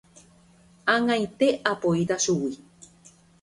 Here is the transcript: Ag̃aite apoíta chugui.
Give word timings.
Ag̃aite 0.95 1.47
apoíta 1.71 2.15
chugui. 2.23 2.53